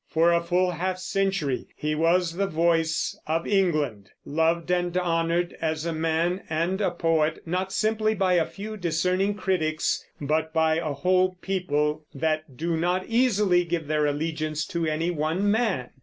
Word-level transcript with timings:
For 0.07 0.33
a 0.33 0.41
full 0.41 0.71
half 0.71 0.97
century 0.97 1.67
he 1.77 1.93
was 1.93 2.33
the 2.37 2.47
voice 2.47 3.15
of 3.27 3.45
England, 3.45 4.09
loved 4.25 4.71
and 4.71 4.97
honored 4.97 5.55
as 5.61 5.85
a 5.85 5.93
man 5.93 6.41
and 6.49 6.81
a 6.81 6.89
poet, 6.89 7.43
not 7.45 7.71
simply 7.71 8.15
by 8.15 8.33
a 8.33 8.45
few 8.47 8.77
discerning 8.77 9.35
critics, 9.35 10.03
but 10.19 10.51
by 10.53 10.77
a 10.79 10.93
whole 10.93 11.37
people 11.43 12.03
that 12.15 12.57
do 12.57 12.75
not 12.77 13.05
easily 13.05 13.63
give 13.63 13.85
their 13.85 14.07
allegiance 14.07 14.65
to 14.65 14.87
any 14.87 15.11
one 15.11 15.51
man. 15.51 15.91